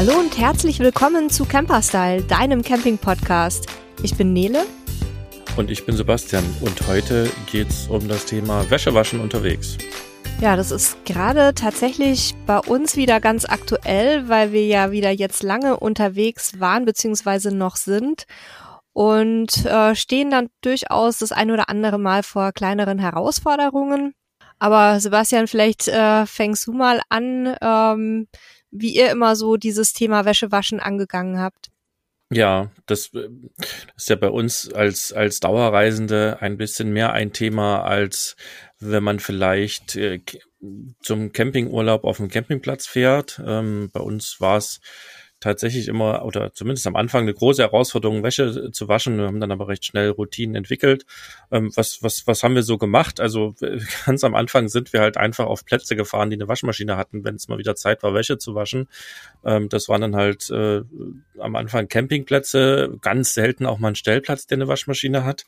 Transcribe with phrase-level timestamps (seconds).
[0.00, 3.66] Hallo und herzlich willkommen zu Camperstyle, deinem Camping-Podcast.
[4.02, 4.64] Ich bin Nele.
[5.58, 9.76] Und ich bin Sebastian und heute geht's um das Thema Wäschewaschen unterwegs.
[10.40, 15.42] Ja, das ist gerade tatsächlich bei uns wieder ganz aktuell, weil wir ja wieder jetzt
[15.42, 17.50] lange unterwegs waren bzw.
[17.50, 18.24] noch sind
[18.94, 24.14] und äh, stehen dann durchaus das ein oder andere Mal vor kleineren Herausforderungen.
[24.58, 28.28] Aber Sebastian, vielleicht äh, fängst du mal an, ähm,
[28.70, 31.70] wie ihr immer so dieses Thema Wäschewaschen angegangen habt.
[32.32, 33.28] Ja, das, das
[33.96, 38.36] ist ja bei uns als, als Dauerreisende ein bisschen mehr ein Thema, als
[38.78, 40.20] wenn man vielleicht äh,
[41.02, 43.42] zum Campingurlaub auf dem Campingplatz fährt.
[43.44, 44.80] Ähm, bei uns war es
[45.40, 49.18] tatsächlich immer, oder zumindest am Anfang, eine große Herausforderung, Wäsche zu waschen.
[49.18, 51.06] Wir haben dann aber recht schnell Routinen entwickelt.
[51.50, 53.20] Ähm, was, was, was haben wir so gemacht?
[53.20, 53.54] Also
[54.06, 57.36] ganz am Anfang sind wir halt einfach auf Plätze gefahren, die eine Waschmaschine hatten, wenn
[57.36, 58.88] es mal wieder Zeit war, Wäsche zu waschen.
[59.44, 60.82] Ähm, das waren dann halt äh,
[61.38, 65.46] am Anfang Campingplätze, ganz selten auch mal ein Stellplatz, der eine Waschmaschine hat.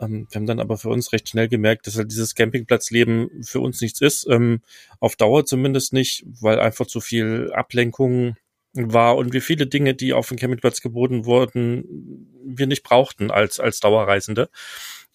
[0.00, 3.60] Ähm, wir haben dann aber für uns recht schnell gemerkt, dass halt dieses Campingplatzleben für
[3.60, 4.26] uns nichts ist.
[4.28, 4.60] Ähm,
[5.00, 8.36] auf Dauer zumindest nicht, weil einfach zu viel Ablenkung
[8.74, 13.60] war und wie viele Dinge, die auf dem Campingplatz geboten wurden, wir nicht brauchten als,
[13.60, 14.50] als Dauerreisende.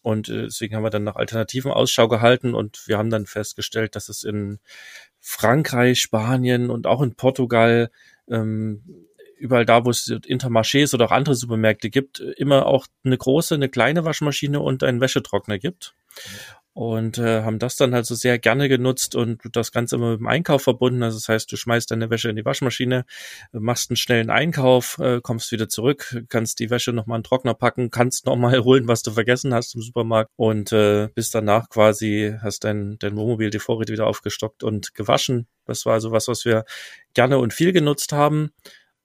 [0.02, 3.96] Und äh, deswegen haben wir dann nach Alternativen Ausschau gehalten und wir haben dann festgestellt,
[3.96, 4.60] dass es in
[5.20, 7.92] Frankreich, Spanien und auch in Portugal
[8.30, 8.82] ähm,
[9.38, 13.70] überall da, wo es Intermarchés oder auch andere Supermärkte gibt, immer auch eine große, eine
[13.70, 15.96] kleine Waschmaschine und einen Wäschetrockner gibt
[16.80, 20.22] und äh, haben das dann halt so sehr gerne genutzt und das Ganze immer mit
[20.22, 21.04] dem Einkauf verbunden.
[21.04, 23.04] Also das heißt, du schmeißt deine Wäsche in die Waschmaschine,
[23.52, 27.54] machst einen schnellen Einkauf, äh, kommst wieder zurück, kannst die Wäsche nochmal in den Trockner
[27.54, 32.34] packen, kannst nochmal holen, was du vergessen hast im Supermarkt und äh, bis danach quasi
[32.42, 35.48] hast dein, dein Wohnmobil die Vorräte wieder aufgestockt und gewaschen.
[35.66, 36.64] Das war also was, was wir
[37.14, 38.52] gerne und viel genutzt haben.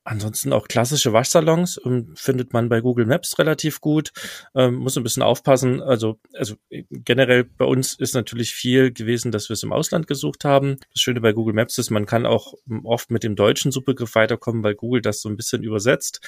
[0.06, 4.12] Ansonsten auch klassische Waschsalons ähm, findet man bei Google Maps relativ gut.
[4.54, 5.80] Ähm, muss ein bisschen aufpassen.
[5.80, 6.56] Also, also
[6.90, 10.76] generell bei uns ist natürlich viel gewesen, dass wir es im Ausland gesucht haben.
[10.92, 12.52] Das Schöne bei Google Maps ist, man kann auch
[12.84, 16.20] oft mit dem deutschen Suchbegriff weiterkommen, weil Google das so ein bisschen übersetzt.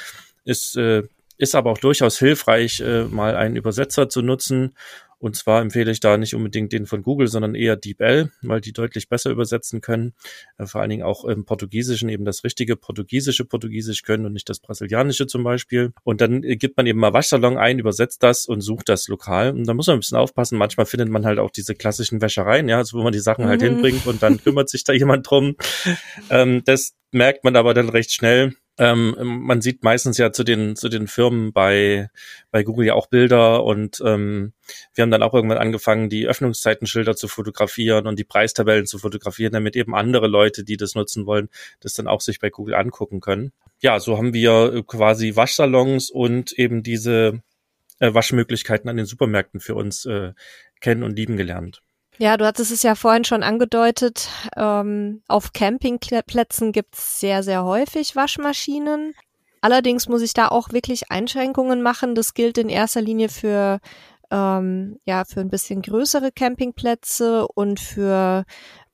[0.44, 1.02] Ist, äh,
[1.36, 4.74] ist aber auch durchaus hilfreich, äh, mal einen Übersetzer zu nutzen
[5.18, 8.72] und zwar empfehle ich da nicht unbedingt den von Google, sondern eher DeepL, weil die
[8.72, 10.14] deutlich besser übersetzen können.
[10.58, 14.48] Äh, vor allen Dingen auch im Portugiesischen eben das richtige portugiesische Portugiesisch können und nicht
[14.48, 15.92] das brasilianische zum Beispiel.
[16.04, 19.52] Und dann äh, gibt man eben mal Waschsalon ein, übersetzt das und sucht das lokal.
[19.52, 20.58] Und da muss man ein bisschen aufpassen.
[20.58, 23.62] Manchmal findet man halt auch diese klassischen Wäschereien, ja, also wo man die Sachen halt
[23.62, 23.66] mhm.
[23.66, 25.56] hinbringt und dann kümmert sich da jemand drum.
[26.30, 30.76] Ähm, das merkt man aber dann recht schnell ähm, man sieht meistens ja zu den
[30.76, 32.10] zu den Firmen bei
[32.50, 34.52] bei Google ja auch Bilder und ähm,
[34.94, 39.52] wir haben dann auch irgendwann angefangen, die Öffnungszeitenschilder zu fotografieren und die Preistabellen zu fotografieren,
[39.52, 41.48] damit eben andere Leute, die das nutzen wollen,
[41.80, 43.52] das dann auch sich bei Google angucken können.
[43.80, 47.42] Ja, so haben wir quasi Waschsalons und eben diese
[47.98, 50.32] äh, Waschmöglichkeiten an den Supermärkten für uns äh,
[50.80, 51.82] kennen und lieben gelernt.
[52.18, 54.28] Ja, du hattest es ja vorhin schon angedeutet.
[54.56, 59.14] Ähm, auf Campingplätzen gibt's sehr, sehr häufig Waschmaschinen.
[59.60, 62.14] Allerdings muss ich da auch wirklich Einschränkungen machen.
[62.14, 63.80] Das gilt in erster Linie für
[64.30, 68.44] ähm, ja für ein bisschen größere Campingplätze und für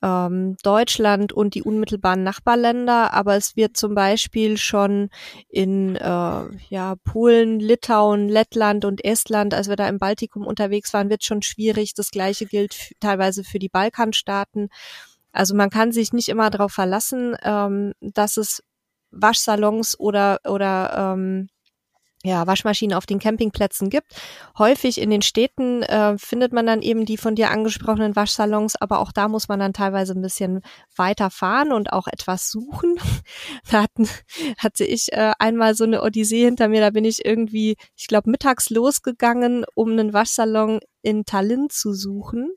[0.03, 5.11] ähm, Deutschland und die unmittelbaren Nachbarländer, aber es wird zum Beispiel schon
[5.49, 11.11] in äh, ja, Polen, Litauen, Lettland und Estland, als wir da im Baltikum unterwegs waren,
[11.11, 11.95] wird schon schwierig.
[11.95, 14.69] Das gleiche gilt teilweise für die Balkanstaaten.
[15.33, 18.63] Also man kann sich nicht immer darauf verlassen, ähm, dass es
[19.13, 21.49] Waschsalons oder oder ähm,
[22.25, 24.15] ja, Waschmaschinen auf den Campingplätzen gibt.
[24.57, 29.01] Häufig in den Städten äh, findet man dann eben die von dir angesprochenen Waschsalons, aber
[29.01, 30.63] auch da muss man dann teilweise ein bisschen
[30.97, 32.97] weiter fahren und auch etwas suchen.
[33.71, 34.09] Da hatten,
[34.59, 38.31] hatte ich äh, einmal so eine Odyssee hinter mir, da bin ich irgendwie, ich glaube,
[38.31, 42.51] mittags losgegangen, um einen Waschsalon in Tallinn zu suchen.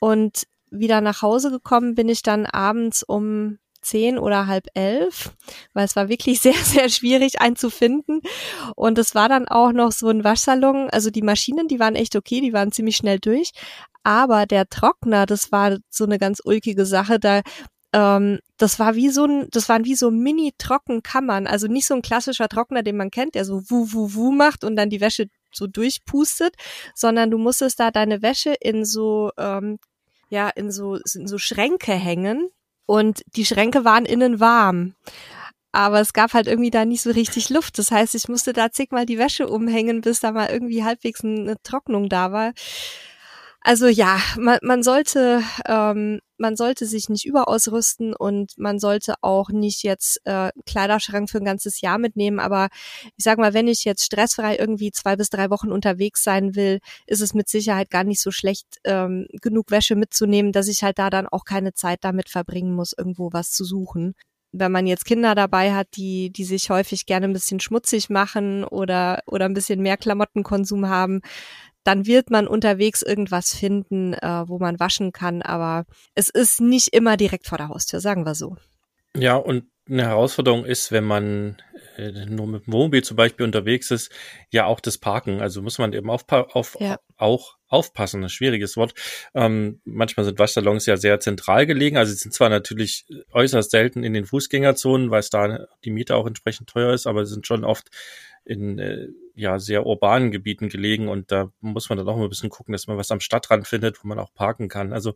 [0.00, 5.32] Und wieder nach Hause gekommen bin ich dann abends um zehn oder halb elf,
[5.72, 8.20] weil es war wirklich sehr, sehr schwierig einzufinden.
[8.76, 10.90] Und es war dann auch noch so ein Waschsalon.
[10.90, 13.52] Also die Maschinen, die waren echt okay, die waren ziemlich schnell durch.
[14.02, 17.18] Aber der Trockner, das war so eine ganz ulkige Sache.
[17.18, 17.40] Da
[17.94, 22.02] ähm, das war wie so ein, das waren wie so Mini-Trockenkammern, also nicht so ein
[22.02, 25.28] klassischer Trockner, den man kennt, der so wu wu wu macht und dann die Wäsche
[25.52, 26.56] so durchpustet,
[26.94, 29.78] sondern du musstest da deine Wäsche in so ähm,
[30.28, 32.50] ja in so in so Schränke hängen
[32.86, 34.94] und die Schränke waren innen warm.
[35.72, 37.78] Aber es gab halt irgendwie da nicht so richtig Luft.
[37.78, 41.56] Das heißt, ich musste da zigmal die Wäsche umhängen, bis da mal irgendwie halbwegs eine
[41.64, 42.52] Trocknung da war.
[43.66, 49.48] Also ja, man, man sollte ähm, man sollte sich nicht überausrüsten und man sollte auch
[49.48, 52.40] nicht jetzt äh, Kleiderschrank für ein ganzes Jahr mitnehmen.
[52.40, 52.68] Aber
[53.16, 56.80] ich sag mal, wenn ich jetzt stressfrei irgendwie zwei bis drei Wochen unterwegs sein will,
[57.06, 60.98] ist es mit Sicherheit gar nicht so schlecht, ähm, genug Wäsche mitzunehmen, dass ich halt
[60.98, 64.14] da dann auch keine Zeit damit verbringen muss, irgendwo was zu suchen
[64.56, 68.62] wenn man jetzt Kinder dabei hat, die, die sich häufig gerne ein bisschen schmutzig machen
[68.62, 71.22] oder, oder ein bisschen mehr Klamottenkonsum haben,
[71.84, 75.42] dann wird man unterwegs irgendwas finden, äh, wo man waschen kann.
[75.42, 75.84] Aber
[76.14, 78.56] es ist nicht immer direkt vor der Haustür, sagen wir so.
[79.16, 81.58] Ja, und eine Herausforderung ist, wenn man
[81.96, 84.10] äh, nur mit dem Wohnmobil zum Beispiel unterwegs ist,
[84.50, 85.40] ja auch das Parken.
[85.40, 86.98] Also muss man eben auf, auf, ja.
[87.16, 88.94] auch aufpassen, ein schwieriges Wort.
[89.34, 91.96] Ähm, manchmal sind Waschsalons ja sehr zentral gelegen.
[91.96, 96.16] Also sie sind zwar natürlich äußerst selten in den Fußgängerzonen, weil es da die Miete
[96.16, 97.88] auch entsprechend teuer ist, aber sind schon oft
[98.44, 102.28] in äh, ja sehr urbanen Gebieten gelegen und da muss man dann auch mal ein
[102.28, 104.92] bisschen gucken, dass man was am Stadtrand findet, wo man auch parken kann.
[104.92, 105.14] Also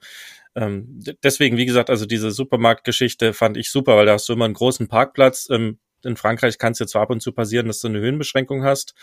[0.55, 4.45] ähm, deswegen, wie gesagt, also diese Supermarktgeschichte fand ich super, weil da hast du immer
[4.47, 5.49] einen großen Parkplatz.
[5.51, 8.65] Ähm, in Frankreich kann es jetzt zwar ab und zu passieren, dass du eine Höhenbeschränkung
[8.65, 8.95] hast,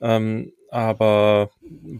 [0.00, 1.50] ähm, aber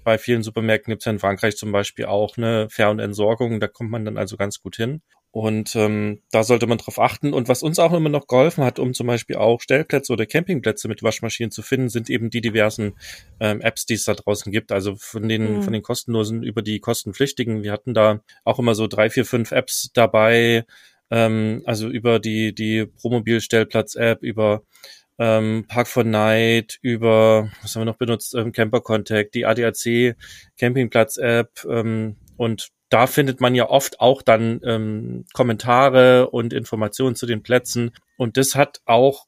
[0.05, 3.61] bei vielen Supermärkten gibt es ja in Frankreich zum Beispiel auch eine Fähr- und Entsorgung,
[3.61, 5.03] da kommt man dann also ganz gut hin.
[5.37, 7.35] Und ähm, da sollte man drauf achten.
[7.35, 10.89] Und was uns auch immer noch geholfen hat, um zum Beispiel auch Stellplätze oder Campingplätze
[10.89, 12.95] mit Waschmaschinen zu finden, sind eben die diversen
[13.39, 14.73] ähm, Apps, die es da draußen gibt.
[14.73, 15.63] Also von den, mhm.
[15.63, 17.63] von den kostenlosen über die kostenpflichtigen.
[17.63, 20.65] Wir hatten da auch immer so drei, vier, fünf Apps dabei.
[21.11, 24.63] Ähm, also über die, die Promobil-Stellplatz-App, über
[25.19, 30.17] ähm, Park for Night, über, was haben wir noch benutzt, ähm, Camper Contact, die ADAC
[30.59, 37.27] Campingplatz-App ähm, und da findet man ja oft auch dann ähm, Kommentare und Informationen zu
[37.27, 37.91] den Plätzen.
[38.17, 39.27] Und das hat auch,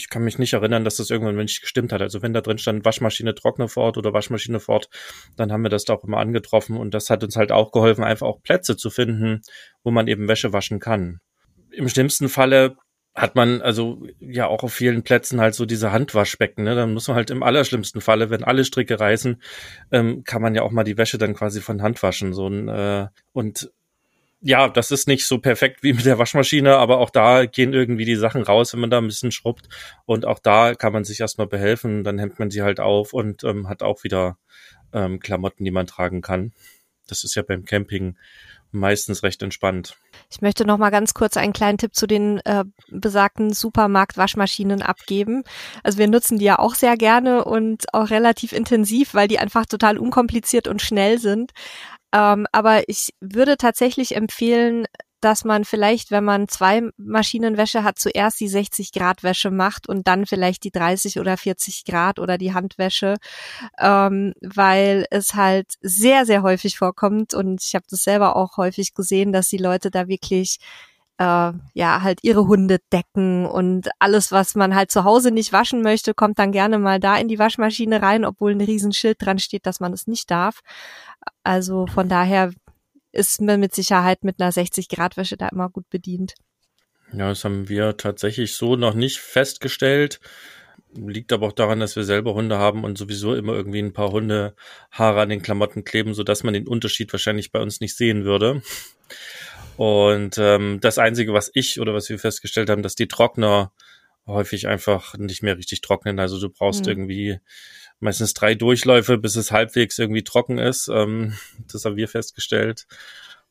[0.00, 2.00] ich kann mich nicht erinnern, dass das irgendwann nicht gestimmt hat.
[2.00, 4.88] Also wenn da drin stand Waschmaschine Trockner fort oder Waschmaschine fort,
[5.36, 6.76] dann haben wir das da auch immer angetroffen.
[6.76, 9.42] Und das hat uns halt auch geholfen, einfach auch Plätze zu finden,
[9.84, 11.20] wo man eben Wäsche waschen kann.
[11.70, 12.76] Im schlimmsten Falle
[13.14, 16.64] hat man also ja auch auf vielen Plätzen halt so diese Handwaschbecken.
[16.64, 16.74] Ne?
[16.74, 19.42] Dann muss man halt im allerschlimmsten Falle, wenn alle Stricke reißen,
[19.90, 22.32] ähm, kann man ja auch mal die Wäsche dann quasi von Hand waschen.
[22.32, 23.70] So ein, äh, und
[24.42, 28.06] ja, das ist nicht so perfekt wie mit der Waschmaschine, aber auch da gehen irgendwie
[28.06, 29.68] die Sachen raus, wenn man da ein bisschen schrubbt.
[30.06, 32.04] Und auch da kann man sich erstmal behelfen.
[32.04, 34.38] Dann hemmt man sie halt auf und ähm, hat auch wieder
[34.92, 36.52] ähm, Klamotten, die man tragen kann.
[37.06, 38.16] Das ist ja beim Camping
[38.72, 39.96] meistens recht entspannt.
[40.30, 45.42] Ich möchte noch mal ganz kurz einen kleinen Tipp zu den äh, besagten Supermarkt-Waschmaschinen abgeben.
[45.82, 49.66] Also wir nutzen die ja auch sehr gerne und auch relativ intensiv, weil die einfach
[49.66, 51.50] total unkompliziert und schnell sind.
[52.12, 54.86] Ähm, aber ich würde tatsächlich empfehlen,
[55.20, 60.08] dass man vielleicht, wenn man zwei Maschinenwäsche hat, zuerst die 60 Grad Wäsche macht und
[60.08, 63.16] dann vielleicht die 30 oder 40 Grad oder die Handwäsche,
[63.78, 67.34] ähm, weil es halt sehr, sehr häufig vorkommt.
[67.34, 70.58] Und ich habe das selber auch häufig gesehen, dass die Leute da wirklich
[71.20, 75.82] äh, ja halt ihre Hunde decken und alles, was man halt zu Hause nicht waschen
[75.82, 79.66] möchte, kommt dann gerne mal da in die Waschmaschine rein, obwohl ein Riesenschild dran steht,
[79.66, 80.60] dass man es nicht darf.
[81.44, 82.52] Also von daher
[83.12, 86.34] ist man mit Sicherheit mit einer 60-Grad-Wäsche da immer gut bedient.
[87.12, 90.20] Ja, das haben wir tatsächlich so noch nicht festgestellt.
[90.94, 94.10] Liegt aber auch daran, dass wir selber Hunde haben und sowieso immer irgendwie ein paar
[94.10, 98.24] Hundehaare an den Klamotten kleben, so dass man den Unterschied wahrscheinlich bei uns nicht sehen
[98.24, 98.62] würde.
[99.80, 103.72] Und ähm, das Einzige, was ich oder was wir festgestellt haben, dass die Trockner
[104.26, 106.18] häufig einfach nicht mehr richtig trocknen.
[106.18, 106.90] Also du brauchst mhm.
[106.90, 107.38] irgendwie
[107.98, 110.88] meistens drei Durchläufe, bis es halbwegs irgendwie trocken ist.
[110.88, 111.32] Ähm,
[111.72, 112.86] das haben wir festgestellt.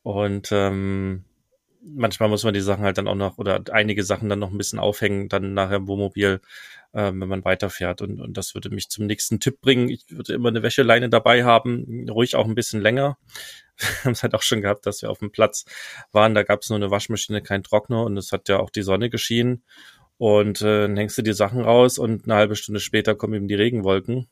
[0.04, 1.26] Und ähm,
[1.82, 4.58] manchmal muss man die Sachen halt dann auch noch oder einige Sachen dann noch ein
[4.60, 6.42] bisschen aufhängen, dann nachher im Wohnmobil,
[6.94, 8.04] ähm, wenn man weiterfährt.
[8.04, 9.90] Und, und das würde mich zum nächsten Tipp bringen.
[9.90, 13.18] Ich würde immer eine Wäscheleine dabei haben, ruhig auch ein bisschen länger.
[14.04, 15.66] Wir haben es halt auch schon gehabt, dass wir auf dem Platz
[16.12, 18.82] waren, da gab es nur eine Waschmaschine, kein Trockner und es hat ja auch die
[18.82, 19.64] Sonne geschienen.
[20.18, 23.48] Und äh, dann hängst du die Sachen raus und eine halbe Stunde später kommen eben
[23.48, 24.28] die Regenwolken.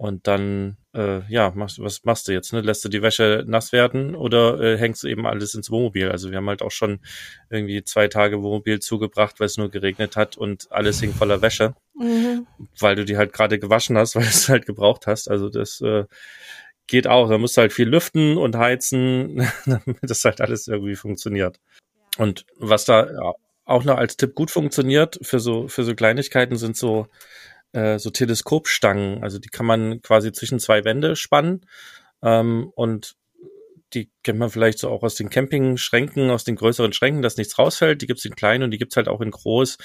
[0.00, 2.54] Und dann, äh, ja, machst, was machst du jetzt?
[2.54, 2.62] Ne?
[2.62, 6.10] Lässt du die Wäsche nass werden oder äh, hängst du eben alles ins Wohnmobil?
[6.10, 7.00] Also wir haben halt auch schon
[7.50, 11.74] irgendwie zwei Tage Wohnmobil zugebracht, weil es nur geregnet hat und alles hing voller Wäsche,
[11.94, 12.46] mhm.
[12.78, 15.30] weil du die halt gerade gewaschen hast, weil du es halt gebraucht hast.
[15.30, 16.06] Also das äh,
[16.90, 17.30] geht auch.
[17.30, 21.58] Da musst du halt viel lüften und heizen, damit das halt alles irgendwie funktioniert.
[22.18, 26.76] Und was da auch noch als Tipp gut funktioniert für so für so Kleinigkeiten sind
[26.76, 27.06] so
[27.72, 29.22] äh, so Teleskopstangen.
[29.22, 31.62] Also die kann man quasi zwischen zwei Wände spannen
[32.22, 33.16] ähm, und
[33.92, 37.58] die kennt man vielleicht so auch aus den Campingschränken, aus den größeren Schränken, dass nichts
[37.58, 38.02] rausfällt.
[38.02, 39.78] Die gibt's in klein und die gibt's halt auch in groß.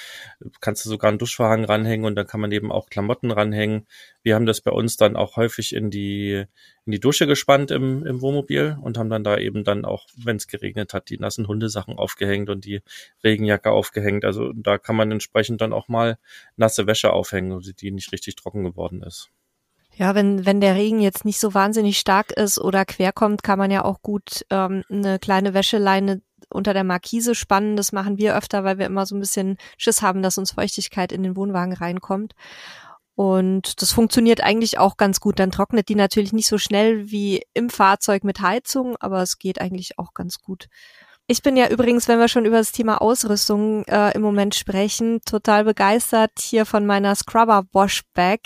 [0.62, 3.88] Kannst du sogar einen Duschvorhang ranhängen und dann kann man eben auch Klamotten ranhängen.
[4.22, 6.46] Wir haben das bei uns dann auch häufig in die,
[6.86, 10.38] in die Dusche gespannt im, im Wohnmobil und haben dann da eben dann auch, wenn
[10.38, 12.82] es geregnet hat, die nassen Hundesachen aufgehängt und die
[13.24, 14.26] Regenjacke aufgehängt.
[14.26, 16.18] Also da kann man entsprechend dann auch mal
[16.58, 19.32] nasse Wäsche aufhängen, die nicht richtig trocken geworden ist.
[19.98, 23.58] Ja, wenn, wenn der Regen jetzt nicht so wahnsinnig stark ist oder quer kommt, kann
[23.58, 27.78] man ja auch gut ähm, eine kleine Wäscheleine unter der Markise spannen.
[27.78, 31.14] Das machen wir öfter, weil wir immer so ein bisschen Schiss haben, dass uns Feuchtigkeit
[31.14, 32.34] in den Wohnwagen reinkommt.
[33.16, 35.40] Und das funktioniert eigentlich auch ganz gut.
[35.40, 39.62] Dann trocknet die natürlich nicht so schnell wie im Fahrzeug mit Heizung, aber es geht
[39.62, 40.68] eigentlich auch ganz gut.
[41.28, 45.22] Ich bin ja übrigens, wenn wir schon über das Thema Ausrüstung äh, im Moment sprechen,
[45.25, 48.42] total begeistert hier von meiner Scrubber Wash Bag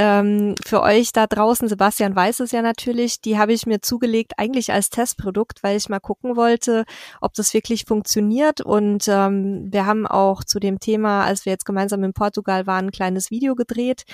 [0.00, 4.34] ähm, für euch da draußen, Sebastian weiß es ja natürlich, die habe ich mir zugelegt
[4.36, 6.84] eigentlich als Testprodukt, weil ich mal gucken wollte,
[7.20, 8.60] ob das wirklich funktioniert.
[8.60, 12.86] Und ähm, wir haben auch zu dem Thema, als wir jetzt gemeinsam in Portugal waren,
[12.86, 14.04] ein kleines Video gedreht,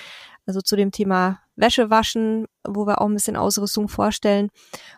[0.46, 4.48] also zu dem Thema Wäsche waschen, wo wir auch ein bisschen Ausrüstung vorstellen.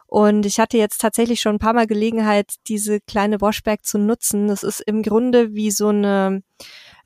[0.07, 4.47] Und ich hatte jetzt tatsächlich schon ein paar Mal Gelegenheit, diese kleine Washbag zu nutzen.
[4.47, 6.45] Das ist im Grunde wie so eine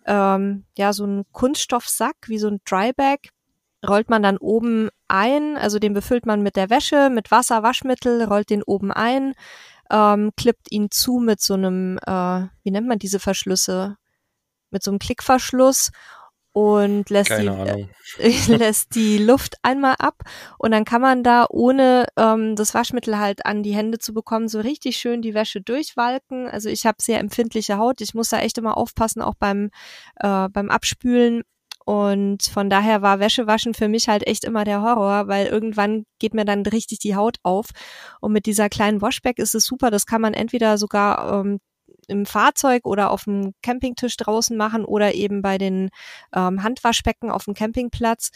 [0.06, 3.18] ähm, ja, so ein Kunststoffsack, wie so ein Drybag,
[3.86, 8.24] rollt man dann oben ein, also den befüllt man mit der Wäsche, mit Wasser, Waschmittel,
[8.24, 9.34] rollt den oben ein,
[9.90, 13.96] ähm, klippt ihn zu mit so einem, äh, wie nennt man diese Verschlüsse?
[14.70, 15.90] Mit so einem Klickverschluss
[16.52, 17.86] und lässt die, äh,
[18.56, 20.22] lässt die Luft einmal ab
[20.58, 24.48] und dann kann man da ohne ähm, das Waschmittel halt an die Hände zu bekommen
[24.48, 26.48] so richtig schön die Wäsche durchwalken.
[26.48, 29.70] Also ich habe sehr empfindliche Haut, ich muss da echt immer aufpassen, auch beim
[30.16, 31.42] äh, beim Abspülen
[31.90, 36.34] und von daher war Wäschewaschen für mich halt echt immer der Horror, weil irgendwann geht
[36.34, 37.70] mir dann richtig die Haut auf.
[38.20, 39.90] Und mit dieser kleinen Washback ist es super.
[39.90, 41.58] Das kann man entweder sogar ähm,
[42.06, 45.90] im Fahrzeug oder auf dem Campingtisch draußen machen oder eben bei den
[46.32, 48.30] ähm, Handwaschbecken auf dem Campingplatz.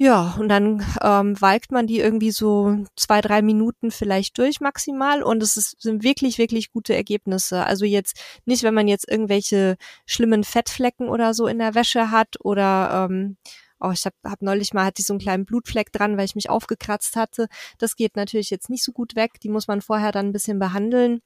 [0.00, 5.24] Ja, und dann ähm, walkt man die irgendwie so zwei, drei Minuten vielleicht durch maximal
[5.24, 7.66] und es ist, sind wirklich, wirklich gute Ergebnisse.
[7.66, 9.76] Also jetzt nicht, wenn man jetzt irgendwelche
[10.06, 13.36] schlimmen Fettflecken oder so in der Wäsche hat oder ähm,
[13.80, 16.34] Oh, ich habe hab neulich mal hatte ich so einen kleinen Blutfleck dran, weil ich
[16.34, 17.46] mich aufgekratzt hatte.
[17.78, 19.38] Das geht natürlich jetzt nicht so gut weg.
[19.40, 21.20] Die muss man vorher dann ein bisschen behandeln.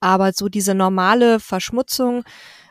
[0.00, 2.24] Aber so diese normale Verschmutzung,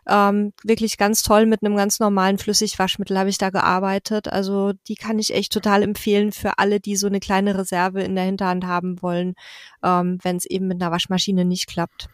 [0.08, 4.28] ähm, wirklich ganz toll mit einem ganz normalen Flüssigwaschmittel habe ich da gearbeitet.
[4.28, 8.16] Also die kann ich echt total empfehlen für alle, die so eine kleine Reserve in
[8.16, 9.36] der Hinterhand haben wollen,
[9.84, 12.10] ähm, wenn es eben mit einer Waschmaschine nicht klappt.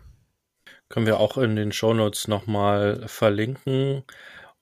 [0.90, 4.04] Können wir auch in den Shownotes nochmal verlinken.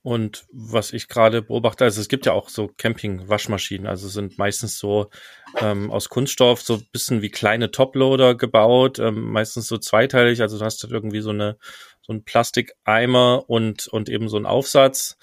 [0.04, 4.78] Und was ich gerade beobachte, also es gibt ja auch so Camping-Waschmaschinen, also sind meistens
[4.78, 5.08] so
[5.56, 10.64] ähm, aus Kunststoff, so bisschen wie kleine Toploader gebaut, ähm, meistens so zweiteilig, also du
[10.66, 11.56] hast halt irgendwie so eine
[12.02, 15.16] so ein Plastikeimer und und eben so ein Aufsatz,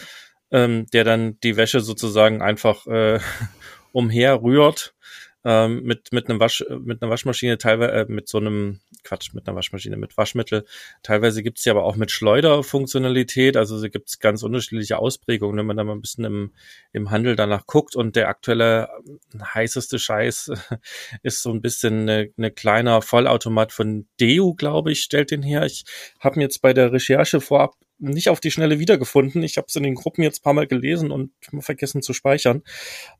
[0.49, 3.19] ähm, der dann die Wäsche sozusagen einfach äh,
[3.91, 4.95] umherrührt
[5.43, 9.47] ähm, mit mit einem Wasch mit einer Waschmaschine teilweise äh, mit so einem Quatsch mit
[9.47, 10.65] einer Waschmaschine mit Waschmittel
[11.01, 15.77] teilweise gibt's sie aber auch mit Schleuderfunktionalität also sie gibt's ganz unterschiedliche Ausprägungen wenn man
[15.77, 16.51] da mal ein bisschen im
[16.93, 18.89] im Handel danach guckt und der aktuelle
[19.33, 20.51] äh, heißeste Scheiß
[21.23, 25.65] ist so ein bisschen eine, eine kleiner Vollautomat von Deu glaube ich stellt den her
[25.65, 25.85] ich
[26.19, 29.43] habe mir jetzt bei der Recherche vorab nicht auf die Schnelle wiedergefunden.
[29.43, 32.63] Ich habe es in den Gruppen jetzt paar Mal gelesen und vergessen zu speichern.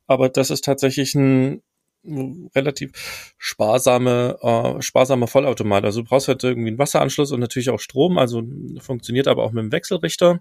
[0.06, 1.62] Aber das ist tatsächlich ein
[2.04, 2.92] relativ
[3.38, 5.84] sparsame, äh, sparsame Vollautomat.
[5.84, 8.42] Also du brauchst halt irgendwie einen Wasseranschluss und natürlich auch Strom, also
[8.80, 10.40] funktioniert aber auch mit dem Wechselrichter.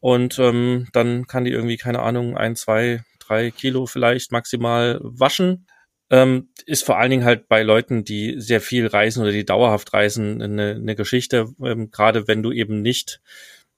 [0.00, 5.66] Und ähm, dann kann die irgendwie, keine Ahnung, ein, zwei, drei Kilo vielleicht maximal waschen.
[6.10, 9.92] Ähm, ist vor allen Dingen halt bei Leuten, die sehr viel reisen oder die dauerhaft
[9.92, 13.20] reisen, eine, eine Geschichte, ähm, gerade wenn du eben nicht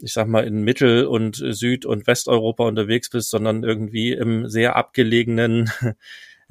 [0.02, 4.76] ich sag mal, in Mittel- und Süd- und Westeuropa unterwegs bist, sondern irgendwie im sehr
[4.76, 5.70] abgelegenen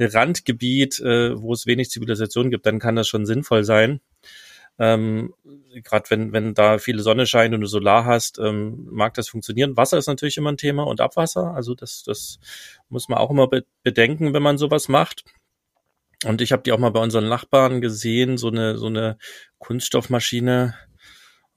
[0.05, 3.99] Randgebiet, äh, wo es wenig Zivilisation gibt, dann kann das schon sinnvoll sein.
[4.79, 5.33] Ähm,
[5.83, 9.77] Gerade wenn, wenn da viele Sonne scheint und du Solar hast, ähm, mag das funktionieren.
[9.77, 11.53] Wasser ist natürlich immer ein Thema und Abwasser.
[11.53, 12.39] Also das, das
[12.87, 15.25] muss man auch immer be bedenken, wenn man sowas macht.
[16.25, 19.17] Und ich habe die auch mal bei unseren Nachbarn gesehen, so eine, so eine
[19.57, 20.75] Kunststoffmaschine,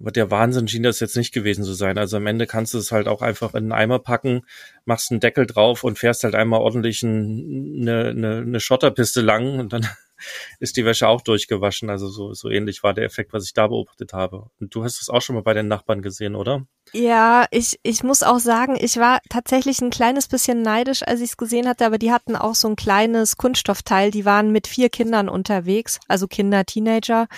[0.02, 1.96] aber der Wahnsinn schien das jetzt nicht gewesen zu sein.
[1.96, 4.44] Also am Ende kannst du es halt auch einfach in einen Eimer packen,
[4.84, 9.72] machst einen Deckel drauf und fährst halt einmal ordentlich eine, eine, eine Schotterpiste lang und
[9.72, 9.86] dann
[10.58, 11.88] ist die Wäsche auch durchgewaschen.
[11.88, 14.50] Also so, so ähnlich war der Effekt, was ich da beobachtet habe.
[14.58, 16.66] Und du hast es auch schon mal bei den Nachbarn gesehen, oder?
[16.92, 21.30] Ja, ich, ich muss auch sagen, ich war tatsächlich ein kleines bisschen neidisch, als ich
[21.30, 24.10] es gesehen hatte, aber die hatten auch so ein kleines Kunststoffteil.
[24.10, 27.28] Die waren mit vier Kindern unterwegs, also Kinder, Teenager.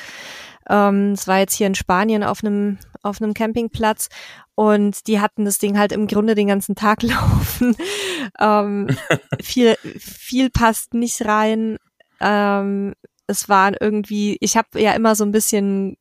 [0.69, 4.09] Ähm, es war jetzt hier in Spanien auf einem auf einem Campingplatz
[4.55, 7.77] und die hatten das Ding halt im Grunde den ganzen Tag laufen.
[8.41, 8.89] ähm,
[9.43, 11.77] viel viel passt nicht rein.
[12.21, 12.95] Ähm,
[13.27, 15.97] es waren irgendwie, ich habe ja immer so ein bisschen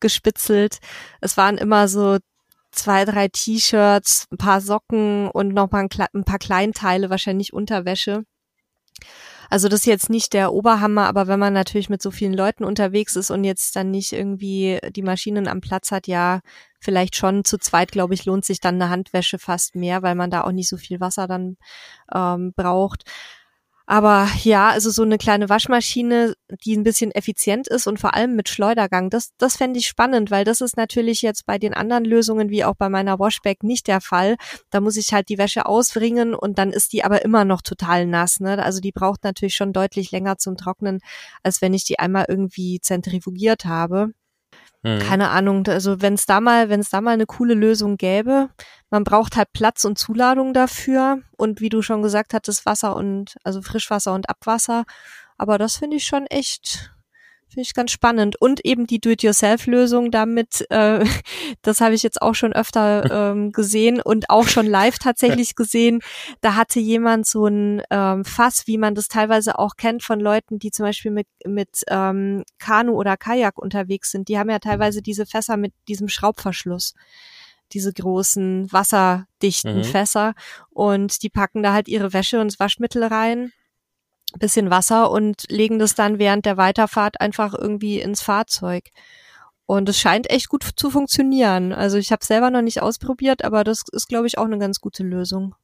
[0.00, 0.78] gespitzelt.
[1.20, 2.18] Es waren immer so
[2.72, 8.24] zwei, drei T-Shirts, ein paar Socken und noch mal ein, ein paar Kleinteile, wahrscheinlich Unterwäsche.
[9.50, 12.64] Also das ist jetzt nicht der Oberhammer, aber wenn man natürlich mit so vielen Leuten
[12.64, 16.40] unterwegs ist und jetzt dann nicht irgendwie die Maschinen am Platz hat, ja,
[16.80, 20.30] vielleicht schon zu zweit, glaube ich, lohnt sich dann eine Handwäsche fast mehr, weil man
[20.30, 21.56] da auch nicht so viel Wasser dann
[22.14, 23.04] ähm, braucht.
[23.88, 28.34] Aber ja, also so eine kleine Waschmaschine, die ein bisschen effizient ist und vor allem
[28.34, 32.04] mit Schleudergang, das, das fände ich spannend, weil das ist natürlich jetzt bei den anderen
[32.04, 34.36] Lösungen wie auch bei meiner Washback nicht der Fall.
[34.70, 38.06] Da muss ich halt die Wäsche auswringen und dann ist die aber immer noch total
[38.06, 38.40] nass.
[38.40, 38.60] Ne?
[38.60, 40.98] Also die braucht natürlich schon deutlich länger zum Trocknen,
[41.44, 44.10] als wenn ich die einmal irgendwie zentrifugiert habe.
[44.86, 45.00] Mhm.
[45.00, 48.50] Keine Ahnung, also wenn es da mal, wenn es da mal eine coole Lösung gäbe,
[48.88, 53.34] man braucht halt Platz und Zuladung dafür und wie du schon gesagt hattest, Wasser und
[53.42, 54.84] also Frischwasser und Abwasser.
[55.38, 56.92] Aber das finde ich schon echt
[57.48, 58.40] Finde ich ganz spannend.
[58.40, 61.04] Und eben die Do-it-yourself-Lösung damit, äh,
[61.62, 66.00] das habe ich jetzt auch schon öfter ähm, gesehen und auch schon live tatsächlich gesehen.
[66.40, 70.58] Da hatte jemand so ein ähm, Fass, wie man das teilweise auch kennt von Leuten,
[70.58, 74.28] die zum Beispiel mit, mit ähm, Kanu oder Kajak unterwegs sind.
[74.28, 76.94] Die haben ja teilweise diese Fässer mit diesem Schraubverschluss
[77.72, 79.84] diese großen wasserdichten mhm.
[79.84, 80.34] Fässer
[80.70, 83.52] und die packen da halt ihre Wäsche und das Waschmittel rein
[84.38, 88.90] bisschen Wasser und legen das dann während der Weiterfahrt einfach irgendwie ins Fahrzeug.
[89.66, 91.72] Und es scheint echt gut zu funktionieren.
[91.72, 94.80] Also ich habe selber noch nicht ausprobiert, aber das ist, glaube ich, auch eine ganz
[94.80, 95.54] gute Lösung.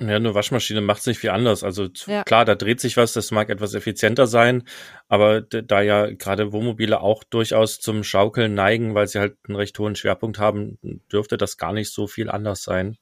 [0.00, 1.62] Ja, eine Waschmaschine macht sich viel anders.
[1.62, 2.24] Also ja.
[2.24, 4.66] klar, da dreht sich was, das mag etwas effizienter sein,
[5.08, 9.78] aber da ja gerade Wohnmobile auch durchaus zum Schaukeln neigen, weil sie halt einen recht
[9.78, 10.78] hohen Schwerpunkt haben,
[11.12, 12.96] dürfte das gar nicht so viel anders sein.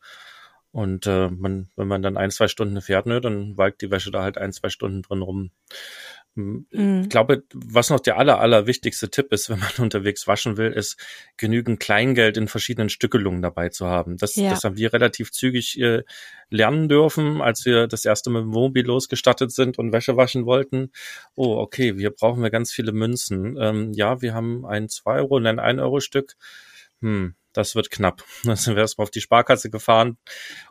[0.72, 4.12] Und äh, man, wenn man dann ein, zwei Stunden fährt, ne, dann walkt die Wäsche
[4.12, 5.50] da halt ein, zwei Stunden drin rum.
[6.36, 7.00] Hm, mhm.
[7.02, 10.70] Ich glaube, was noch der aller, aller wichtigste Tipp ist, wenn man unterwegs waschen will,
[10.70, 10.96] ist
[11.36, 14.16] genügend Kleingeld in verschiedenen Stückelungen dabei zu haben.
[14.16, 14.50] Das, ja.
[14.50, 16.04] das haben wir relativ zügig äh,
[16.50, 20.46] lernen dürfen, als wir das erste Mal mit dem Wohnmobil losgestattet sind und Wäsche waschen
[20.46, 20.92] wollten.
[21.34, 23.56] Oh, okay, wir brauchen wir ganz viele Münzen.
[23.60, 26.36] Ähm, ja, wir haben ein zwei Euro und ein ein Euro Stück.
[27.00, 28.24] Hm, das wird knapp.
[28.44, 30.18] Dann sind wir erstmal auf die Sparkasse gefahren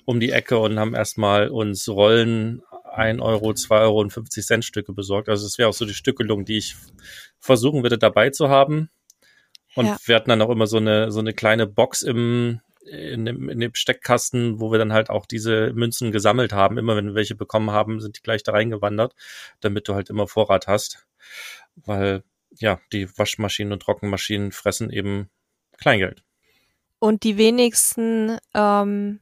[0.05, 2.61] um die Ecke und haben erstmal uns Rollen
[2.91, 5.29] ein Euro, zwei Euro und 50 Cent Stücke besorgt.
[5.29, 6.75] Also es wäre auch so die Stückelung, die ich
[7.39, 8.89] versuchen würde dabei zu haben.
[9.75, 9.97] Und ja.
[10.05, 13.59] wir hatten dann auch immer so eine, so eine kleine Box im, in dem, in
[13.59, 16.77] dem Steckkasten, wo wir dann halt auch diese Münzen gesammelt haben.
[16.77, 19.13] Immer wenn wir welche bekommen haben, sind die gleich da reingewandert,
[19.59, 21.05] damit du halt immer Vorrat hast.
[21.75, 22.23] Weil,
[22.57, 25.29] ja, die Waschmaschinen und Trockenmaschinen fressen eben
[25.77, 26.23] Kleingeld.
[26.99, 29.19] Und die wenigsten ähm,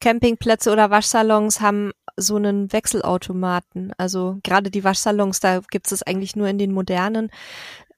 [0.00, 3.92] Campingplätze oder Waschsalons haben so einen Wechselautomaten.
[3.96, 7.30] Also gerade die Waschsalons, da gibt es eigentlich nur in den modernen.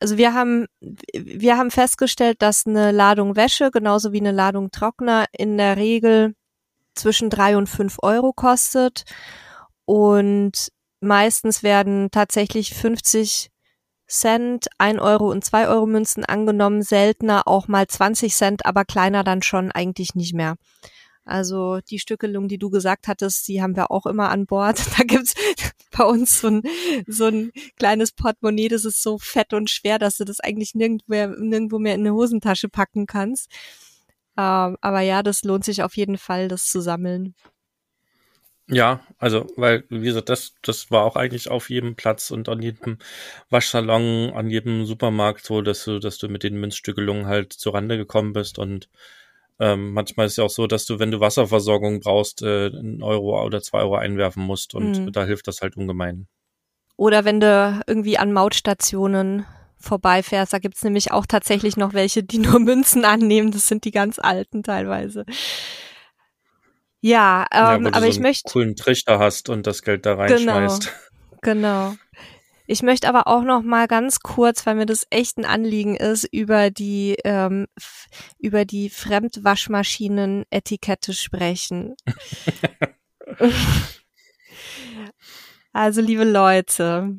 [0.01, 0.67] Also wir haben,
[1.13, 6.35] wir haben festgestellt, dass eine Ladung Wäsche genauso wie eine Ladung Trockner in der Regel
[6.95, 9.05] zwischen drei und fünf Euro kostet.
[9.85, 13.51] Und meistens werden tatsächlich 50
[14.09, 19.25] Cent, 1 Euro und 2 Euro Münzen angenommen, seltener auch mal 20 Cent, aber kleiner
[19.25, 20.57] dann schon eigentlich nicht mehr.
[21.27, 24.81] Also die Stückelung, die du gesagt hattest, die haben wir auch immer an Bord.
[24.97, 25.35] Da gibt's
[25.91, 26.63] bei uns so ein,
[27.09, 31.05] so ein kleines Portemonnaie, das ist so fett und schwer, dass du das eigentlich nirgendwo
[31.09, 33.51] mehr, nirgendwo mehr in eine Hosentasche packen kannst.
[34.39, 37.35] Ähm, aber ja, das lohnt sich auf jeden Fall, das zu sammeln.
[38.69, 42.61] Ja, also, weil, wie gesagt, das, das war auch eigentlich auf jedem Platz und an
[42.61, 42.99] jedem
[43.49, 47.97] Waschsalon, an jedem Supermarkt so, dass du, dass du mit den Münzstückelungen halt zur Rande
[47.97, 48.89] gekommen bist und
[49.59, 53.03] ähm, manchmal ist es ja auch so, dass du, wenn du Wasserversorgung brauchst, äh, einen
[53.03, 55.13] Euro oder zwei Euro einwerfen musst und mhm.
[55.13, 56.27] da hilft das halt ungemein.
[56.97, 59.47] Oder wenn du irgendwie an Mautstationen
[59.79, 63.51] vorbeifährst, da gibt's nämlich auch tatsächlich noch welche, die nur Münzen annehmen.
[63.51, 65.25] Das sind die ganz alten teilweise.
[67.01, 68.51] Ja, ähm, ja, aber so ich möchte.
[68.51, 70.93] coolen Trichter hast und das Geld da reinschmeißt.
[71.43, 71.93] Genau.
[71.93, 71.97] genau.
[72.69, 76.25] Ich möchte aber auch noch mal ganz kurz, weil mir das echt ein Anliegen ist,
[76.25, 77.69] über die ähm,
[78.39, 81.95] über die Fremdwaschmaschinen-Etikette sprechen.
[85.73, 87.17] also liebe Leute,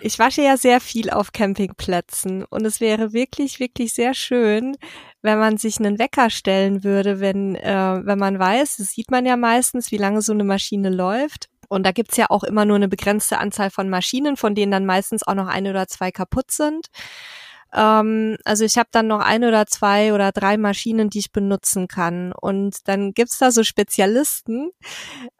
[0.00, 4.78] Ich wasche ja sehr viel auf Campingplätzen und es wäre wirklich, wirklich sehr schön,
[5.26, 9.26] wenn man sich einen Wecker stellen würde, wenn, äh, wenn man weiß, das sieht man
[9.26, 11.48] ja meistens, wie lange so eine Maschine läuft.
[11.68, 14.86] Und da gibt's ja auch immer nur eine begrenzte Anzahl von Maschinen, von denen dann
[14.86, 16.86] meistens auch noch eine oder zwei kaputt sind.
[17.74, 21.88] Ähm, also ich habe dann noch ein oder zwei oder drei Maschinen, die ich benutzen
[21.88, 22.32] kann.
[22.32, 24.70] Und dann gibt's da so Spezialisten.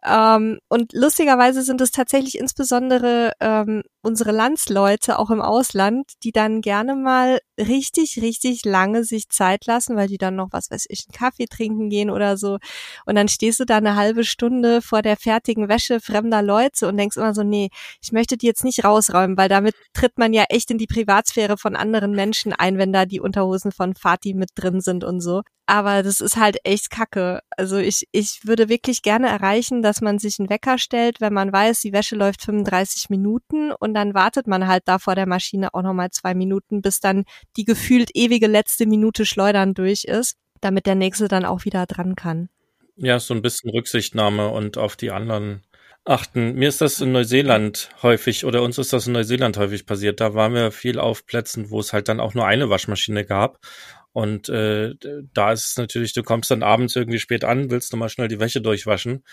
[0.04, 6.60] Ähm, und lustigerweise sind es tatsächlich insbesondere ähm, unsere Landsleute auch im Ausland, die dann
[6.60, 11.04] gerne mal richtig, richtig lange sich Zeit lassen, weil die dann noch, was weiß ich,
[11.06, 12.58] einen Kaffee trinken gehen oder so.
[13.04, 16.96] Und dann stehst du da eine halbe Stunde vor der fertigen Wäsche fremder Leute und
[16.96, 17.70] denkst immer so, nee,
[18.02, 21.56] ich möchte die jetzt nicht rausräumen, weil damit tritt man ja echt in die Privatsphäre
[21.58, 25.42] von anderen Menschen ein, wenn da die Unterhosen von Fatih mit drin sind und so.
[25.66, 27.40] Aber das ist halt echt kacke.
[27.56, 31.52] Also ich, ich würde wirklich gerne erreichen, dass man sich einen Wecker stellt, wenn man
[31.52, 35.74] weiß, die Wäsche läuft 35 Minuten und dann wartet man halt da vor der Maschine
[35.74, 37.24] auch nochmal zwei Minuten, bis dann
[37.56, 42.14] die gefühlt ewige letzte Minute Schleudern durch ist, damit der nächste dann auch wieder dran
[42.14, 42.48] kann.
[42.94, 45.62] Ja, so ein bisschen Rücksichtnahme und auf die anderen
[46.04, 46.54] achten.
[46.54, 50.20] Mir ist das in Neuseeland häufig oder uns ist das in Neuseeland häufig passiert.
[50.20, 53.58] Da waren wir viel auf Plätzen, wo es halt dann auch nur eine Waschmaschine gab
[54.16, 54.94] und äh,
[55.34, 58.28] da ist es natürlich, du kommst dann abends irgendwie spät an, willst du mal schnell
[58.28, 59.24] die Wäsche durchwaschen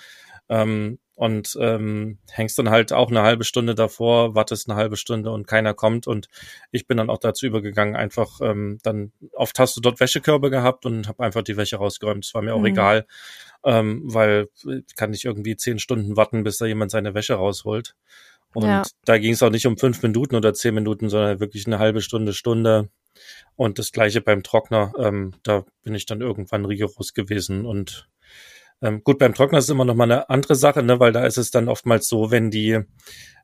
[0.50, 5.32] ähm, und ähm, hängst dann halt auch eine halbe Stunde davor, wartest eine halbe Stunde
[5.32, 6.06] und keiner kommt.
[6.06, 6.28] Und
[6.72, 10.86] ich bin dann auch dazu übergegangen, einfach ähm, dann oft hast du dort Wäschekörbe gehabt
[10.86, 12.26] und habe einfach die Wäsche rausgeräumt.
[12.26, 12.65] Das war mir auch mhm.
[12.65, 13.06] egal,
[13.63, 14.50] ähm, weil
[14.98, 17.96] kann ich irgendwie zehn Stunden warten, bis da jemand seine Wäsche rausholt.
[18.54, 18.84] Und ja.
[19.06, 22.02] da ging es auch nicht um fünf Minuten oder zehn Minuten, sondern wirklich eine halbe
[22.02, 22.89] Stunde, Stunde.
[23.56, 27.66] Und das gleiche beim Trockner, ähm, da bin ich dann irgendwann rigoros gewesen.
[27.66, 28.10] Und
[28.82, 31.38] ähm, gut, beim Trockner ist immer noch mal eine andere Sache, ne, weil da ist
[31.38, 32.80] es dann oftmals so, wenn die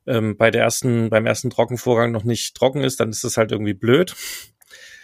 [0.06, 3.52] ähm, bei der ersten, beim ersten Trockenvorgang noch nicht trocken ist, dann ist es halt
[3.52, 4.14] irgendwie blöd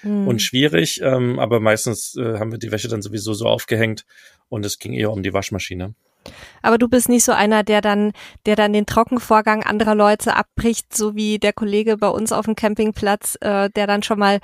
[0.03, 0.29] mhm.
[0.29, 1.01] und schwierig.
[1.03, 4.05] Ähm, aber meistens äh, haben wir die Wäsche dann sowieso so aufgehängt
[4.49, 5.95] und es ging eher um die Waschmaschine.
[6.63, 8.13] Aber du bist nicht so einer, der dann,
[8.45, 12.57] der dann den Trockenvorgang anderer Leute abbricht, so wie der Kollege bei uns auf dem
[12.57, 14.41] Campingplatz, äh, der dann schon mal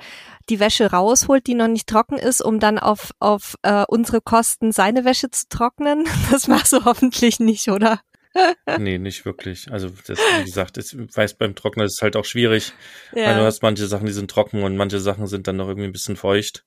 [0.49, 4.71] die Wäsche rausholt, die noch nicht trocken ist, um dann auf, auf äh, unsere Kosten
[4.71, 6.05] seine Wäsche zu trocknen.
[6.31, 7.99] Das machst du hoffentlich nicht, oder?
[8.79, 9.71] nee, nicht wirklich.
[9.71, 12.73] Also das, wie gesagt, ich weiß, beim Trocknen ist es halt auch schwierig.
[13.13, 13.27] Ja.
[13.27, 15.87] Weil du hast manche Sachen, die sind trocken und manche Sachen sind dann noch irgendwie
[15.87, 16.65] ein bisschen feucht.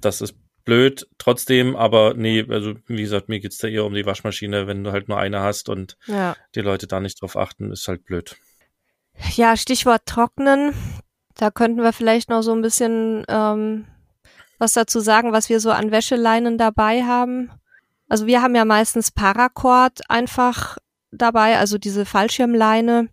[0.00, 4.06] Das ist blöd trotzdem, aber nee, also wie gesagt, mir geht's da eher um die
[4.06, 6.36] Waschmaschine, wenn du halt nur eine hast und ja.
[6.54, 8.36] die Leute da nicht drauf achten, ist halt blöd.
[9.34, 10.74] Ja, Stichwort trocknen.
[11.34, 13.86] Da könnten wir vielleicht noch so ein bisschen ähm,
[14.58, 17.50] was dazu sagen, was wir so an Wäscheleinen dabei haben.
[18.08, 20.78] Also wir haben ja meistens Paracord einfach
[21.10, 23.08] dabei, also diese Fallschirmleine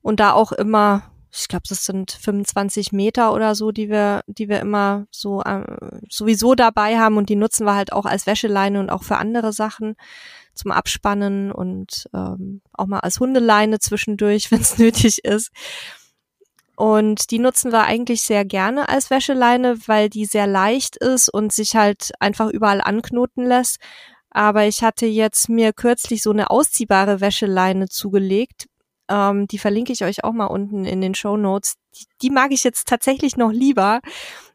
[0.00, 4.48] und da auch immer ich glaube, das sind 25 Meter oder so, die wir, die
[4.48, 5.64] wir immer so äh,
[6.08, 9.52] sowieso dabei haben und die nutzen wir halt auch als Wäscheleine und auch für andere
[9.52, 9.96] Sachen
[10.54, 15.50] zum Abspannen und ähm, auch mal als Hundeleine zwischendurch, wenn es nötig ist.
[16.76, 21.52] Und die nutzen wir eigentlich sehr gerne als Wäscheleine, weil die sehr leicht ist und
[21.52, 23.78] sich halt einfach überall anknoten lässt.
[24.30, 28.66] Aber ich hatte jetzt mir kürzlich so eine ausziehbare Wäscheleine zugelegt,
[29.08, 31.76] ähm, die verlinke ich euch auch mal unten in den Show Notes.
[31.94, 34.00] Die, die mag ich jetzt tatsächlich noch lieber,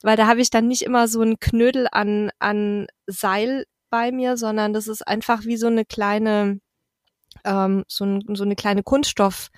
[0.02, 4.38] weil da habe ich dann nicht immer so einen Knödel an, an Seil bei mir,
[4.38, 6.60] sondern das ist einfach wie so eine kleine,
[7.44, 9.50] ähm, so, ein, so eine kleine Kunststoff,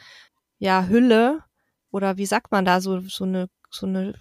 [0.59, 1.43] ja, Hülle
[1.91, 4.15] oder wie sagt man da, so, so eine, so eine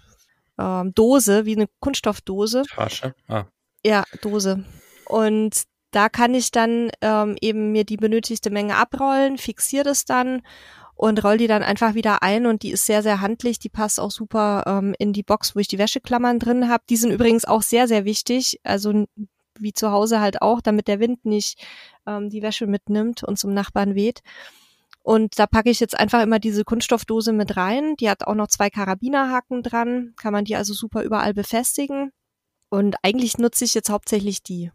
[0.57, 2.63] ähm, Dose, wie eine Kunststoffdose.
[2.69, 3.45] Tasche, ah.
[3.85, 4.63] Ja, Dose.
[5.05, 5.63] Und
[5.95, 10.41] da kann ich dann ähm, eben mir die benötigte Menge abrollen, fixiere das dann
[10.95, 13.59] und roll die dann einfach wieder ein und die ist sehr, sehr handlich.
[13.59, 16.83] Die passt auch super ähm, in die Box, wo ich die Wäscheklammern drin habe.
[16.89, 18.59] Die sind übrigens auch sehr, sehr wichtig.
[18.63, 19.05] Also
[19.59, 21.63] wie zu Hause halt auch, damit der Wind nicht
[22.07, 24.21] ähm, die Wäsche mitnimmt und zum Nachbarn weht.
[25.03, 27.95] Und da packe ich jetzt einfach immer diese Kunststoffdose mit rein.
[27.97, 30.13] Die hat auch noch zwei Karabinerhaken dran.
[30.15, 32.11] Kann man die also super überall befestigen.
[32.69, 34.71] Und eigentlich nutze ich jetzt hauptsächlich die.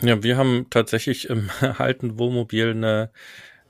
[0.00, 3.12] Ja, wir haben tatsächlich im alten Wohnmobil eine,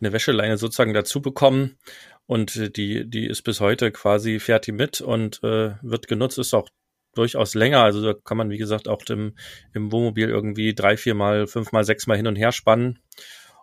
[0.01, 1.79] eine Wäscheleine sozusagen dazu bekommen
[2.27, 6.69] und die, die ist bis heute quasi fertig mit und äh, wird genutzt, ist auch
[7.15, 7.83] durchaus länger.
[7.83, 9.35] Also da kann man, wie gesagt, auch im,
[9.75, 13.01] im Wohnmobil irgendwie drei, vier mal, fünf mal, sechs mal hin und her spannen.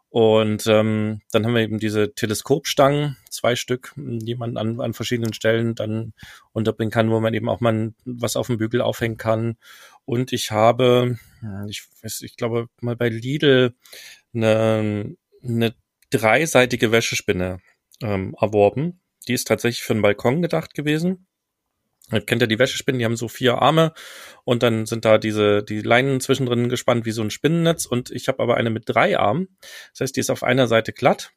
[0.09, 5.33] Und ähm, dann haben wir eben diese Teleskopstangen, zwei Stück, die man an, an verschiedenen
[5.33, 6.13] Stellen dann
[6.51, 9.57] unterbringen kann, wo man eben auch mal was auf dem Bügel aufhängen kann.
[10.05, 11.17] Und ich habe,
[11.67, 13.75] ich weiß, ich glaube mal bei Lidl
[14.33, 15.75] eine, eine
[16.09, 17.59] dreiseitige Wäschespinne
[18.01, 19.01] ähm, erworben.
[19.27, 21.27] die ist tatsächlich für einen Balkon gedacht gewesen.
[22.11, 23.93] Ihr kennt ja die Wäschespinnen, die haben so vier Arme
[24.43, 28.27] und dann sind da diese die Leinen zwischendrin gespannt wie so ein Spinnennetz und ich
[28.27, 29.47] habe aber eine mit drei Armen.
[29.91, 31.31] Das heißt, die ist auf einer Seite glatt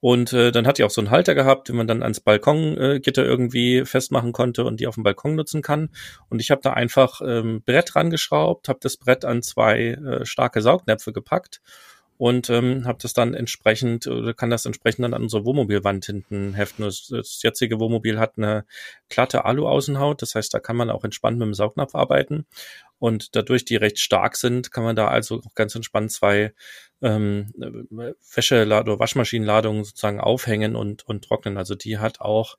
[0.00, 3.24] und äh, dann hat die auch so einen Halter gehabt, den man dann ans Balkongitter
[3.24, 5.90] irgendwie festmachen konnte und die auf dem Balkon nutzen kann.
[6.30, 10.62] Und ich habe da einfach ähm, Brett rangeschraubt, habe das Brett an zwei äh, starke
[10.62, 11.60] Saugnäpfe gepackt
[12.20, 16.52] und ähm, habe das dann entsprechend oder kann das entsprechend dann an unsere Wohnmobilwand hinten
[16.52, 16.84] heften.
[16.84, 18.66] Das, das jetzige Wohnmobil hat eine
[19.08, 22.44] glatte Alu-Außenhaut, das heißt, da kann man auch entspannt mit dem Saugnapf arbeiten
[22.98, 26.52] und dadurch die recht stark sind, kann man da also auch ganz entspannt zwei
[27.00, 27.54] ähm,
[28.34, 31.56] Wäschelad oder Waschmaschinenladungen sozusagen aufhängen und, und trocknen.
[31.56, 32.58] Also die hat auch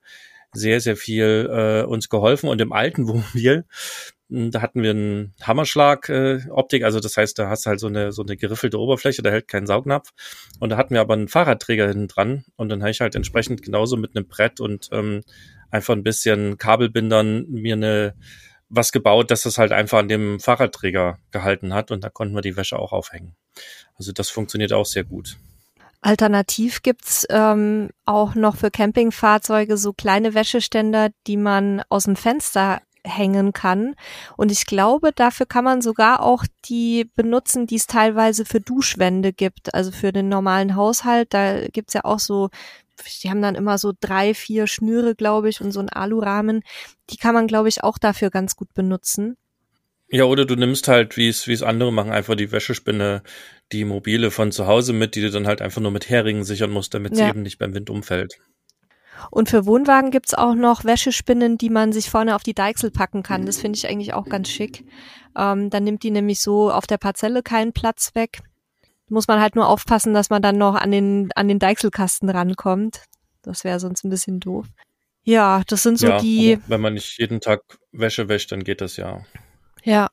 [0.54, 2.50] sehr, sehr viel äh, uns geholfen.
[2.50, 3.66] Und im alten Wohnmobil,
[4.30, 7.88] hm, da hatten wir einen Hammerschlag-Optik, äh, also das heißt, da hast du halt so
[7.88, 10.10] eine, so eine geriffelte Oberfläche, da hält kein Saugnapf.
[10.60, 13.62] Und da hatten wir aber einen Fahrradträger hinten dran und dann habe ich halt entsprechend
[13.62, 15.24] genauso mit einem Brett und ähm,
[15.70, 18.16] einfach ein bisschen Kabelbindern mir eine
[18.72, 22.42] was gebaut, dass es halt einfach an dem Fahrradträger gehalten hat und da konnten wir
[22.42, 23.36] die Wäsche auch aufhängen.
[23.96, 25.38] Also das funktioniert auch sehr gut.
[26.02, 32.82] Alternativ gibt's ähm, auch noch für Campingfahrzeuge so kleine Wäscheständer, die man aus dem Fenster
[33.06, 33.96] hängen kann.
[34.38, 39.34] Und ich glaube, dafür kann man sogar auch die benutzen, die es teilweise für Duschwände
[39.34, 39.74] gibt.
[39.74, 41.34] Also für den normalen Haushalt.
[41.34, 42.50] Da gibt's ja auch so,
[43.24, 46.64] die haben dann immer so drei, vier Schnüre, glaube ich, und so ein Alurahmen.
[47.10, 49.38] Die kann man, glaube ich, auch dafür ganz gut benutzen.
[50.10, 53.24] Ja, oder du nimmst halt, wie es wie es andere machen, einfach die Wäschespinne,
[53.72, 56.72] die mobile von zu Hause mit, die du dann halt einfach nur mit Heringen sichern
[56.72, 57.26] musst, damit ja.
[57.26, 58.38] sie eben nicht beim Wind umfällt.
[59.30, 63.22] Und für Wohnwagen gibt's auch noch Wäschespinnen, die man sich vorne auf die Deichsel packen
[63.22, 63.46] kann.
[63.46, 64.86] Das finde ich eigentlich auch ganz schick.
[65.38, 68.40] Ähm, dann nimmt die nämlich so auf der Parzelle keinen Platz weg.
[69.10, 73.04] Muss man halt nur aufpassen, dass man dann noch an den, an den Deichselkasten rankommt.
[73.42, 74.68] Das wäre sonst ein bisschen doof.
[75.24, 76.58] Ja, das sind so ja, die.
[76.68, 79.22] Wenn man nicht jeden Tag Wäsche wäscht, dann geht das ja.
[79.84, 80.10] Ja.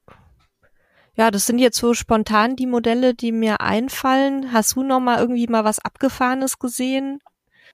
[1.18, 4.52] Ja, das sind jetzt so spontan die Modelle, die mir einfallen.
[4.52, 7.18] Hast du noch mal irgendwie mal was Abgefahrenes gesehen?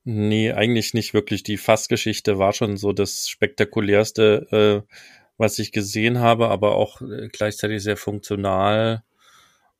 [0.04, 1.42] Nee, eigentlich nicht wirklich.
[1.42, 4.94] Die Fassgeschichte war schon so das spektakulärste, äh,
[5.36, 9.04] was ich gesehen habe, aber auch äh, gleichzeitig sehr funktional.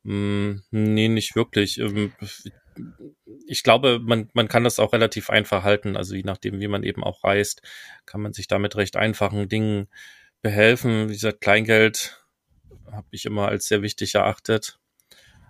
[0.03, 1.79] Hm, nee, nicht wirklich.
[1.79, 2.13] Ähm,
[3.47, 5.97] ich glaube, man, man kann das auch relativ einfach halten.
[5.97, 7.63] Also je nachdem, wie man eben auch reist,
[8.05, 9.87] kann man sich damit recht einfachen Dingen
[10.43, 11.09] behelfen.
[11.09, 12.24] Wie gesagt, Kleingeld
[12.91, 14.79] habe ich immer als sehr wichtig erachtet.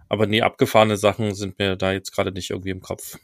[0.10, 3.18] Aber nee, abgefahrene Sachen sind mir da jetzt gerade nicht irgendwie im Kopf.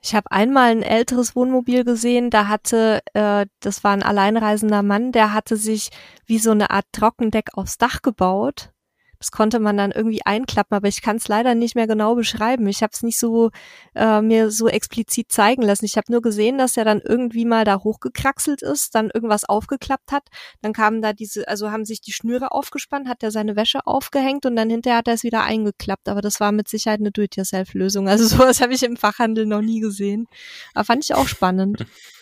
[0.00, 5.10] Ich habe einmal ein älteres Wohnmobil gesehen, da hatte, äh, das war ein alleinreisender Mann,
[5.10, 5.90] der hatte sich
[6.26, 8.72] wie so eine Art Trockendeck aufs Dach gebaut
[9.18, 12.66] das konnte man dann irgendwie einklappen, aber ich kann es leider nicht mehr genau beschreiben.
[12.68, 13.50] Ich habe es nicht so
[13.94, 15.84] äh, mir so explizit zeigen lassen.
[15.84, 20.12] Ich habe nur gesehen, dass er dann irgendwie mal da hochgekraxelt ist, dann irgendwas aufgeklappt
[20.12, 20.28] hat.
[20.62, 24.46] Dann kamen da diese, also haben sich die Schnüre aufgespannt, hat er seine Wäsche aufgehängt
[24.46, 26.08] und dann hinterher hat er es wieder eingeklappt.
[26.08, 28.08] Aber das war mit Sicherheit eine Do-it-yourself-Lösung.
[28.08, 30.28] Also sowas habe ich im Fachhandel noch nie gesehen.
[30.74, 31.84] Aber fand ich auch spannend.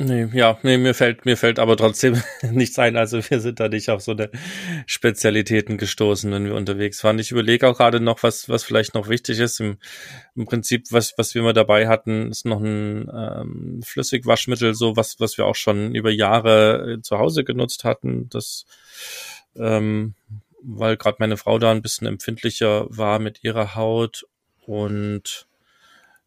[0.00, 2.96] Nee, ja, nee, mir fällt, mir fällt aber trotzdem nichts ein.
[2.96, 4.30] Also wir sind da nicht auf so eine
[4.86, 7.18] Spezialitäten gestoßen, wenn wir unterwegs waren.
[7.18, 9.58] Ich überlege auch gerade noch, was, was vielleicht noch wichtig ist.
[9.58, 9.78] Im,
[10.36, 15.18] im Prinzip, was, was wir mal dabei hatten, ist noch ein ähm, Flüssigwaschmittel, so was,
[15.18, 18.28] was wir auch schon über Jahre äh, zu Hause genutzt hatten.
[18.28, 18.66] Das,
[19.56, 20.14] ähm,
[20.62, 24.26] weil gerade meine Frau da ein bisschen empfindlicher war mit ihrer Haut
[24.64, 25.47] und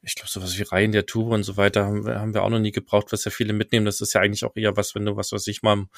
[0.04, 2.50] ich glaube, sowas wie Reihen der Tube und so weiter haben wir, haben wir auch
[2.50, 3.86] noch nie gebraucht, was ja viele mitnehmen.
[3.86, 5.90] Das ist ja eigentlich auch eher was, wenn du was, was ich mal im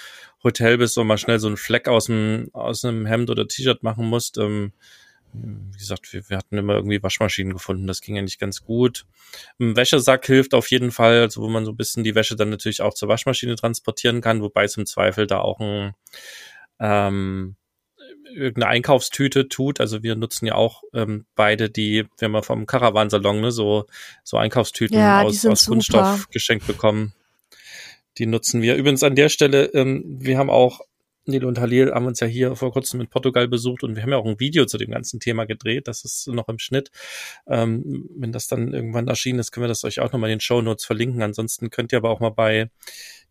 [0.43, 3.81] Hotel bist und mal schnell so einen Fleck aus einem, aus einem Hemd oder T-Shirt
[3.81, 4.37] machen musst.
[4.37, 4.73] Ähm,
[5.33, 7.87] wie gesagt, wir, wir hatten immer irgendwie Waschmaschinen gefunden.
[7.87, 9.05] Das ging ja nicht ganz gut.
[9.59, 12.49] Ein Wäschesack hilft auf jeden Fall, also wo man so ein bisschen die Wäsche dann
[12.49, 15.93] natürlich auch zur Waschmaschine transportieren kann, wobei es im Zweifel da auch ein
[16.79, 17.55] ähm,
[18.33, 19.79] irgendeine Einkaufstüte tut.
[19.79, 23.85] Also wir nutzen ja auch ähm, beide die, wenn wir vom Caravansalon ne, so,
[24.23, 27.13] so Einkaufstüten ja, aus, aus Kunststoff geschenkt bekommen.
[28.17, 28.75] Die nutzen wir.
[28.75, 30.81] Übrigens an der Stelle, ähm, wir haben auch,
[31.25, 34.11] Nilo und Halil haben uns ja hier vor kurzem in Portugal besucht und wir haben
[34.11, 35.87] ja auch ein Video zu dem ganzen Thema gedreht.
[35.87, 36.91] Das ist noch im Schnitt.
[37.47, 40.41] Ähm, wenn das dann irgendwann erschienen ist, können wir das euch auch nochmal in den
[40.41, 41.21] Show Notes verlinken.
[41.21, 42.69] Ansonsten könnt ihr aber auch mal bei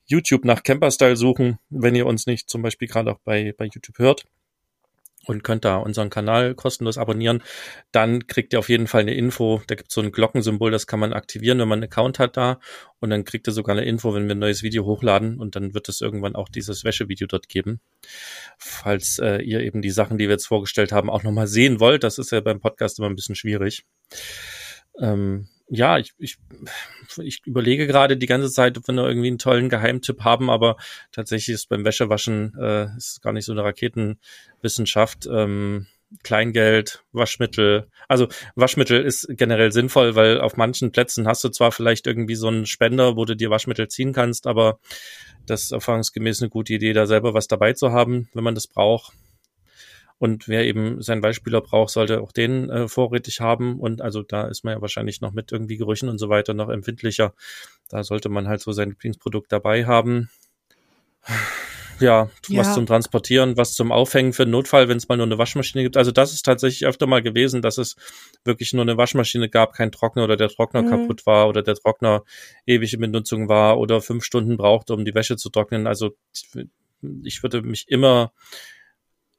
[0.06, 3.98] YouTube nach Camperstyle suchen, wenn ihr uns nicht zum Beispiel gerade auch bei, bei YouTube
[3.98, 4.24] hört
[5.24, 7.42] und könnt da unseren Kanal kostenlos abonnieren.
[7.92, 9.62] Dann kriegt ihr auf jeden Fall eine Info.
[9.66, 12.36] Da gibt es so ein Glockensymbol, das kann man aktivieren, wenn man einen Account hat
[12.36, 12.58] da.
[13.00, 15.38] Und dann kriegt ihr sogar eine Info, wenn wir ein neues Video hochladen.
[15.38, 17.80] Und dann wird es irgendwann auch dieses Wäschevideo dort geben.
[18.58, 22.04] Falls äh, ihr eben die Sachen, die wir jetzt vorgestellt haben, auch nochmal sehen wollt.
[22.04, 23.84] Das ist ja beim Podcast immer ein bisschen schwierig.
[25.00, 26.36] Ähm, ja, ich, ich,
[27.16, 30.76] ich überlege gerade die ganze Zeit, ob wir noch irgendwie einen tollen Geheimtipp haben, aber
[31.12, 35.26] tatsächlich ist beim Wäschewaschen äh, ist gar nicht so eine Raketenwissenschaft.
[35.32, 35.86] Ähm,
[36.22, 37.88] Kleingeld, Waschmittel.
[38.06, 42.48] Also Waschmittel ist generell sinnvoll, weil auf manchen Plätzen hast du zwar vielleicht irgendwie so
[42.48, 44.78] einen Spender, wo du dir Waschmittel ziehen kannst, aber
[45.46, 48.66] das ist erfahrungsgemäß eine gute Idee, da selber was dabei zu haben, wenn man das
[48.66, 49.14] braucht.
[50.22, 53.80] Und wer eben seinen Beispieler braucht, sollte auch den äh, vorrätig haben.
[53.80, 56.68] Und also da ist man ja wahrscheinlich noch mit irgendwie Gerüchen und so weiter noch
[56.68, 57.34] empfindlicher.
[57.88, 60.30] Da sollte man halt so sein Lieblingsprodukt dabei haben.
[61.98, 65.26] Ja, ja, was zum Transportieren, was zum Aufhängen für einen Notfall, wenn es mal nur
[65.26, 65.96] eine Waschmaschine gibt.
[65.96, 67.96] Also das ist tatsächlich öfter mal gewesen, dass es
[68.44, 70.90] wirklich nur eine Waschmaschine gab, kein Trockner oder der Trockner mhm.
[70.90, 72.22] kaputt war oder der Trockner
[72.64, 75.88] ewig in Benutzung war oder fünf Stunden brauchte, um die Wäsche zu trocknen.
[75.88, 76.14] Also
[77.24, 78.30] ich würde mich immer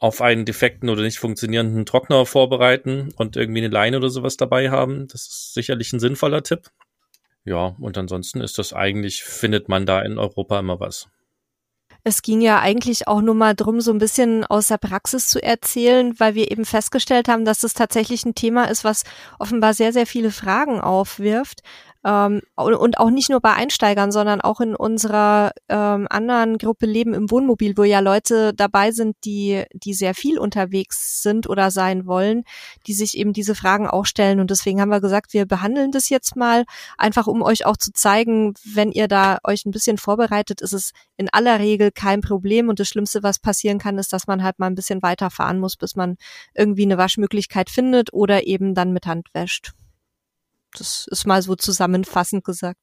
[0.03, 4.69] auf einen defekten oder nicht funktionierenden Trockner vorbereiten und irgendwie eine Leine oder sowas dabei
[4.69, 5.07] haben.
[5.07, 6.71] Das ist sicherlich ein sinnvoller Tipp.
[7.45, 11.07] Ja, und ansonsten ist das eigentlich, findet man da in Europa immer was.
[12.03, 15.41] Es ging ja eigentlich auch nur mal drum, so ein bisschen aus der Praxis zu
[15.41, 19.05] erzählen, weil wir eben festgestellt haben, dass es tatsächlich ein Thema ist, was
[19.39, 21.61] offenbar sehr, sehr viele Fragen aufwirft.
[22.05, 27.13] Ähm, und auch nicht nur bei Einsteigern, sondern auch in unserer ähm, anderen Gruppe Leben
[27.13, 32.05] im Wohnmobil, wo ja Leute dabei sind, die, die sehr viel unterwegs sind oder sein
[32.05, 32.43] wollen,
[32.87, 34.39] die sich eben diese Fragen auch stellen.
[34.39, 36.65] Und deswegen haben wir gesagt, wir behandeln das jetzt mal,
[36.97, 40.91] einfach um euch auch zu zeigen, wenn ihr da euch ein bisschen vorbereitet, ist es
[41.15, 42.67] in aller Regel kein Problem.
[42.69, 45.77] Und das Schlimmste, was passieren kann, ist, dass man halt mal ein bisschen weiterfahren muss,
[45.77, 46.17] bis man
[46.53, 49.73] irgendwie eine Waschmöglichkeit findet oder eben dann mit Hand wäscht.
[50.77, 52.79] Das ist mal so zusammenfassend gesagt.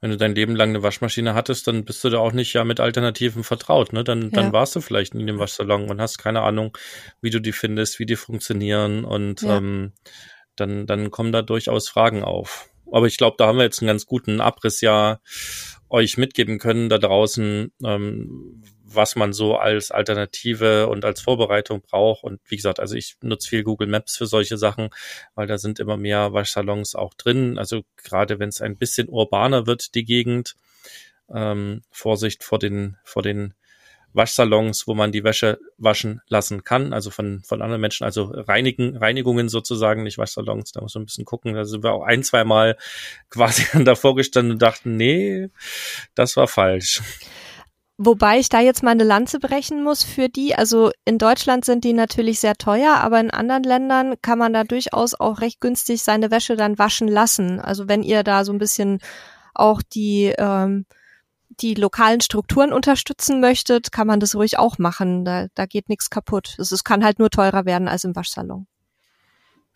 [0.00, 2.62] Wenn du dein Leben lang eine Waschmaschine hattest, dann bist du da auch nicht ja
[2.62, 4.04] mit Alternativen vertraut, ne?
[4.04, 4.28] Dann, ja.
[4.30, 6.76] dann warst du vielleicht nie in dem Waschsalon und hast keine Ahnung,
[7.20, 9.56] wie du die findest, wie die funktionieren und ja.
[9.56, 9.92] ähm,
[10.54, 12.70] dann, dann kommen da durchaus Fragen auf.
[12.92, 15.20] Aber ich glaube, da haben wir jetzt einen ganz guten Abriss ja
[15.90, 22.24] euch mitgeben können da draußen, ähm, was man so als Alternative und als Vorbereitung braucht.
[22.24, 24.90] Und wie gesagt, also ich nutze viel Google Maps für solche Sachen,
[25.34, 27.58] weil da sind immer mehr Waschsalons auch drin.
[27.58, 30.54] Also gerade wenn es ein bisschen urbaner wird, die Gegend,
[31.32, 33.54] ähm, Vorsicht vor den, vor den
[34.14, 38.96] Waschsalons, wo man die Wäsche waschen lassen kann, also von, von anderen Menschen, also reinigen,
[38.96, 41.54] Reinigungen sozusagen, nicht Waschsalons, da muss man ein bisschen gucken.
[41.54, 42.78] Da sind wir auch ein, zwei Mal
[43.28, 45.50] quasi davor gestanden und dachten, nee,
[46.14, 47.02] das war falsch.
[48.00, 50.54] Wobei ich da jetzt mal eine Lanze brechen muss für die.
[50.54, 54.62] Also in Deutschland sind die natürlich sehr teuer, aber in anderen Ländern kann man da
[54.62, 57.58] durchaus auch recht günstig seine Wäsche dann waschen lassen.
[57.58, 59.00] Also wenn ihr da so ein bisschen
[59.52, 60.86] auch die, ähm,
[61.48, 65.24] die lokalen Strukturen unterstützen möchtet, kann man das ruhig auch machen.
[65.24, 66.54] Da, da geht nichts kaputt.
[66.58, 68.68] Es, es kann halt nur teurer werden als im Waschsalon.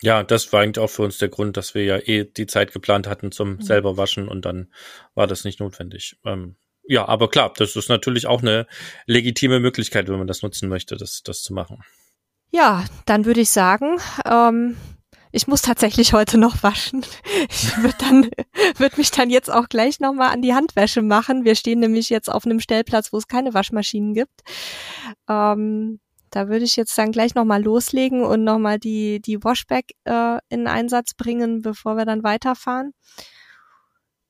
[0.00, 2.72] Ja, das war eigentlich auch für uns der Grund, dass wir ja eh die Zeit
[2.72, 3.62] geplant hatten zum mhm.
[3.62, 4.72] selber waschen und dann
[5.16, 6.20] war das nicht notwendig.
[6.24, 8.66] Ähm, ja, aber klar, das ist natürlich auch eine
[9.06, 11.82] legitime Möglichkeit, wenn man das nutzen möchte, das, das zu machen.
[12.50, 14.76] Ja, dann würde ich sagen, ähm,
[15.30, 17.04] ich muss tatsächlich heute noch waschen.
[17.48, 18.30] Ich würde dann,
[18.76, 21.44] würde mich dann jetzt auch gleich nochmal an die Handwäsche machen.
[21.44, 24.42] Wir stehen nämlich jetzt auf einem Stellplatz, wo es keine Waschmaschinen gibt.
[25.28, 30.38] Ähm, da würde ich jetzt dann gleich nochmal loslegen und nochmal die, die Washback äh,
[30.50, 32.92] in Einsatz bringen, bevor wir dann weiterfahren.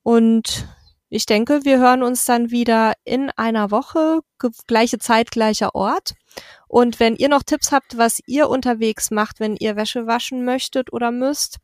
[0.02, 0.66] Und
[1.14, 4.20] ich denke, wir hören uns dann wieder in einer Woche,
[4.66, 6.14] gleiche Zeit, gleicher Ort.
[6.68, 10.90] Und wenn ihr noch Tipps habt, was ihr unterwegs macht, wenn ihr Wäsche waschen möchtet
[10.90, 11.58] oder müsst,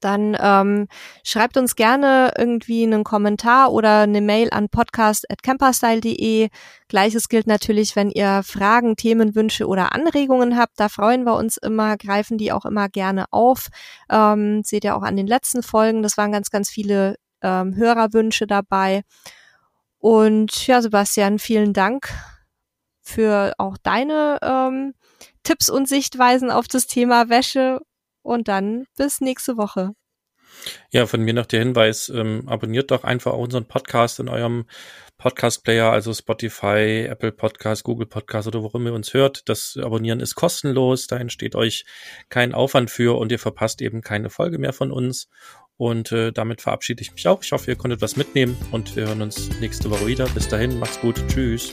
[0.00, 0.88] dann ähm,
[1.22, 6.48] schreibt uns gerne irgendwie einen Kommentar oder eine Mail an podcast.camperstyle.de.
[6.88, 10.80] Gleiches gilt natürlich, wenn ihr Fragen, Themenwünsche oder Anregungen habt.
[10.80, 13.68] Da freuen wir uns immer, greifen die auch immer gerne auf.
[14.10, 16.02] Ähm, seht ihr auch an den letzten Folgen.
[16.02, 19.02] Das waren ganz, ganz viele ähm, Hörerwünsche dabei.
[19.98, 22.12] Und ja, Sebastian, vielen Dank
[23.00, 24.94] für auch deine ähm,
[25.44, 27.80] Tipps und Sichtweisen auf das Thema Wäsche.
[28.22, 29.92] Und dann bis nächste Woche.
[30.90, 34.66] Ja, von mir noch der Hinweis, ähm, abonniert doch einfach unseren Podcast in eurem
[35.18, 39.48] Podcast-Player, also Spotify, Apple Podcast, Google Podcast oder worum ihr uns hört.
[39.48, 41.84] Das Abonnieren ist kostenlos, da entsteht euch
[42.28, 45.28] kein Aufwand für und ihr verpasst eben keine Folge mehr von uns.
[45.76, 47.42] Und äh, damit verabschiede ich mich auch.
[47.42, 50.26] Ich hoffe, ihr konntet was mitnehmen und wir hören uns nächste Woche wieder.
[50.28, 51.22] Bis dahin, macht's gut.
[51.28, 51.70] Tschüss.